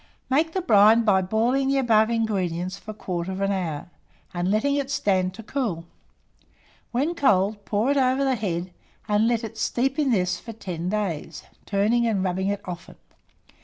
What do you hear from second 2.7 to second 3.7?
for 1/4